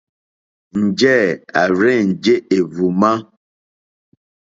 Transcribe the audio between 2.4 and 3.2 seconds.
èhwùmá.